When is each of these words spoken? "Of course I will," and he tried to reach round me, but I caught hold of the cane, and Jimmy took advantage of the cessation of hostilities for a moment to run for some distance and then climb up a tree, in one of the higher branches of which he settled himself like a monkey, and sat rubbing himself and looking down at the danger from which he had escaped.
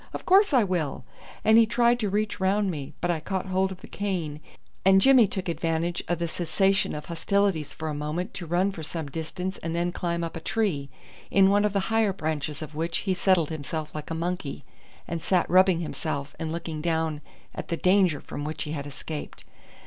"Of 0.13 0.25
course 0.25 0.51
I 0.51 0.63
will," 0.63 1.03
and 1.45 1.59
he 1.59 1.67
tried 1.67 1.99
to 1.99 2.09
reach 2.09 2.39
round 2.39 2.71
me, 2.71 2.95
but 3.01 3.11
I 3.11 3.19
caught 3.19 3.45
hold 3.45 3.71
of 3.71 3.81
the 3.81 3.87
cane, 3.87 4.39
and 4.83 4.99
Jimmy 4.99 5.27
took 5.27 5.47
advantage 5.47 6.03
of 6.07 6.17
the 6.17 6.27
cessation 6.27 6.95
of 6.95 7.05
hostilities 7.05 7.71
for 7.75 7.87
a 7.87 7.93
moment 7.93 8.33
to 8.33 8.47
run 8.47 8.71
for 8.71 8.81
some 8.81 9.05
distance 9.09 9.59
and 9.59 9.75
then 9.75 9.91
climb 9.91 10.23
up 10.23 10.35
a 10.35 10.39
tree, 10.39 10.89
in 11.29 11.51
one 11.51 11.65
of 11.65 11.73
the 11.73 11.81
higher 11.93 12.13
branches 12.13 12.63
of 12.63 12.73
which 12.73 12.97
he 13.05 13.13
settled 13.13 13.51
himself 13.51 13.93
like 13.93 14.09
a 14.09 14.15
monkey, 14.15 14.65
and 15.07 15.21
sat 15.21 15.47
rubbing 15.47 15.81
himself 15.81 16.35
and 16.39 16.51
looking 16.51 16.81
down 16.81 17.21
at 17.53 17.67
the 17.67 17.77
danger 17.77 18.19
from 18.19 18.43
which 18.43 18.63
he 18.63 18.71
had 18.71 18.87
escaped. 18.87 19.43